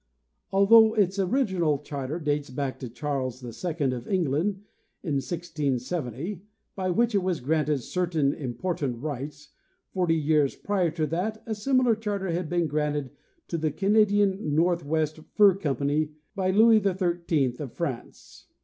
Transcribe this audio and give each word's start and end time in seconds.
Although 0.51 0.95
its 0.95 1.19
original 1.19 1.77
charter 1.77 2.17
dates 2.17 2.49
back 2.49 2.79
to 2.79 2.89
Charles 2.89 3.43
II 3.43 3.93
of 3.93 4.07
England, 4.07 4.63
in 5.03 5.17
1670, 5.17 6.41
by 6.75 6.89
which 6.89 7.13
it 7.13 7.19
was 7.21 7.39
granted 7.39 7.83
certain 7.83 8.33
important 8.33 8.99
rights, 9.03 9.49
forty 9.93 10.15
years 10.15 10.55
prior 10.55 10.89
to 10.89 11.05
that 11.05 11.43
a 11.45 11.53
similar 11.53 11.95
charter 11.95 12.31
had 12.31 12.49
been 12.49 12.65
granted 12.65 13.11
to 13.47 13.59
the 13.59 13.69
Canadian 13.69 14.55
North 14.55 14.83
west 14.83 15.19
Fur 15.35 15.53
company 15.53 16.13
by 16.33 16.49
Louis 16.49 16.81
XIII 16.81 17.53
of 17.59 17.71
France. 17.71 18.47